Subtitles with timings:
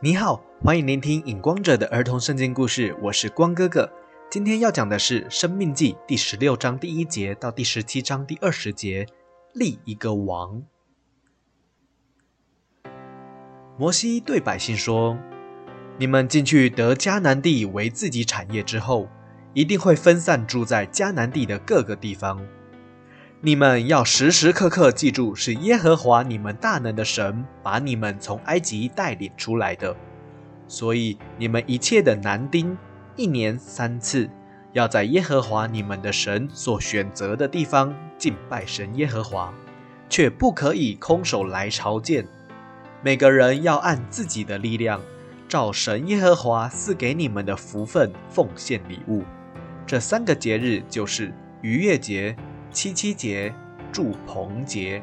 [0.00, 3.90] 你好，欢迎聆听《影光者》的儿童圣经故事，我是光哥哥。
[4.28, 9.06] 今天要讲的是《生命记》第十六章第一节到第十七章第二十节，
[9.54, 10.62] 立一个王。
[13.78, 15.16] 摩西对百姓说
[15.96, 19.08] ：“你们进去得迦南地为自己产业之后，
[19.54, 22.44] 一定会分散住在迦南地的各个地方。
[23.46, 29.94] 你们要时时刻刻记住，是耶和华你们大能的神把你们从埃及带领出来的。
[30.66, 32.74] 所以你们一切的男丁，
[33.16, 34.30] 一年三次，
[34.72, 39.52] 要在耶和华你们的神所选择的地方敬拜神耶和华，
[40.08, 42.26] 却不可以空手来朝见。”
[43.04, 45.02] 每个人要按自己的力量，
[45.46, 49.22] 照神耶和华赐给你们的福分奉献礼物。
[49.86, 52.34] 这三个节日就是逾越节、
[52.74, 53.54] 七七节、
[53.92, 55.00] 祝棚节。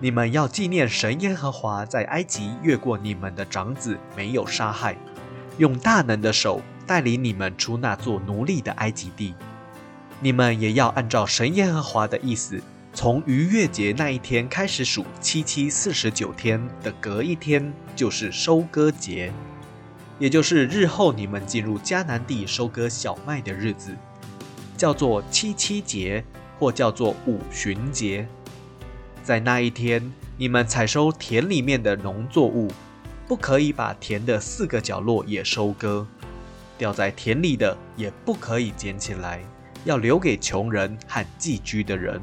[0.00, 4.96] 你们要纪念神耶和华在埃及越过你们的长子，没有杀害，
[5.56, 9.34] 用大能的手带领你们出那做奴隶的埃及地。
[10.20, 12.60] 你们也要按照神耶和华的意思。
[12.92, 19.32] 从逾越节那一天开始数七七四十九天的隔一天就是收割节，
[20.18, 23.94] 也就是日后你们进入迦南地收割小麦的日子，
[24.78, 26.24] 叫做七七节
[26.58, 28.26] 或叫做五旬节。
[29.22, 32.70] 在那一天，你们采收田里面的农作物，
[33.26, 36.06] 不可以把田的四个角落也收割，
[36.78, 39.40] 掉在田里的也不可以捡起来，
[39.84, 42.20] 要留给穷人和寄居的人。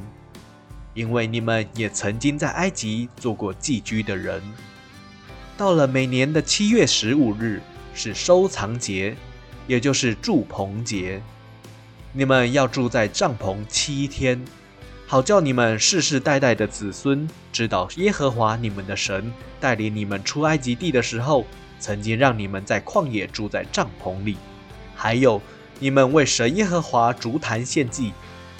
[0.93, 4.41] 因为你们也曾经在埃及做过寄居的人，
[5.57, 7.61] 到了每年的七月十五日
[7.95, 9.15] 是收藏节，
[9.65, 11.21] 也就是祝棚节。
[12.15, 14.39] 你们要住在帐篷七天，
[15.07, 21.43] 好叫你们世世代代的子孙知道耶和华你们的神带领你们出埃及地的时候，
[21.79, 24.37] 曾经让你们在旷野住在帐篷里。
[24.93, 25.41] 还有，
[25.79, 28.13] 你们为神耶和华竹坛献祭。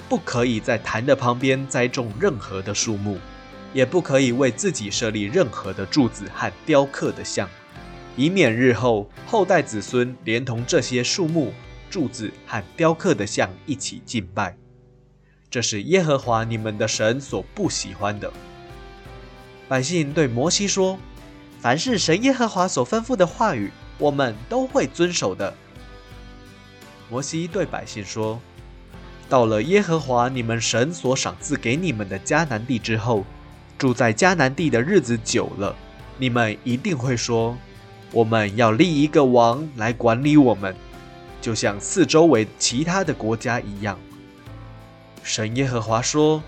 [0.06, 3.18] 不可以在坛的旁边栽种任何的树木，
[3.72, 7.48] 也不可以为自己设立任何的柱子和雕刻的像，
[8.14, 11.54] 以免日后后代子孙连同这些树木、
[11.90, 14.56] 柱子和雕刻的像一起敬拜。
[15.50, 18.32] 这是耶和华你们的神所不喜欢的。
[19.68, 20.98] 百姓对摩西说
[21.60, 25.54] ：“凡是神耶和华所吩咐的话语，我们都会遵守的。”
[27.08, 28.40] 摩西对百姓说。
[29.26, 33.24] 到了耶和华你们神所赏赐给你们的迦南地之后，
[33.78, 35.74] 住在迦南地的日子久了，
[36.18, 37.56] 你们一定会说
[38.12, 40.76] ：“我们要立一个王来管理我们，
[41.44, 43.98] 就像四周围其他的国家一样。”
[45.22, 46.42] 神耶和华说：“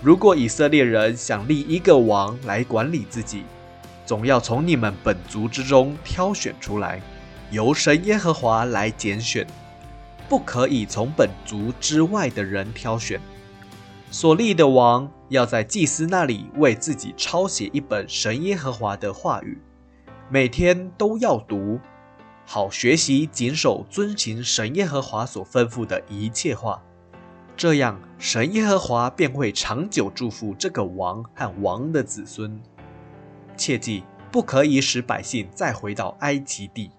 [0.00, 3.42] 如果以色列人想立一个王来管理自己，
[4.04, 7.02] 总要从你们本族之中挑选出来，
[7.50, 9.44] 由神耶和华来拣选。”
[10.28, 13.20] 不可以从本族之外的人挑选，
[14.10, 19.56] 所立的王要在祭司那里为自己抄写一本神耶和华的话语，
[20.28, 21.78] 每天都要读，
[22.48, 26.80] 好学习谨守遵行神耶和华所吩咐的一切话。
[27.56, 32.60] 这样，神耶和华便会长久祝福这个王和王的子孙。
[33.56, 36.92] 切记，不可以使百姓再回到埃及地，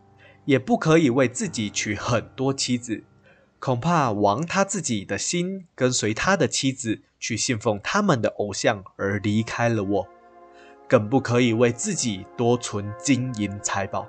[0.43, 3.03] 也不可以为自己娶很多妻子。
[3.59, 10.07] 恐怕王他自己的心跟随他的妻子去信奉他们的偶像而离开了我，
[10.89, 14.07] 更不可以为自己多存金银财宝。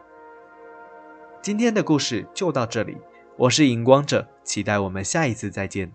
[1.49, 2.95] 今天的故事就到这里，
[3.39, 5.91] 我是荧光者，期待我们下一次再见。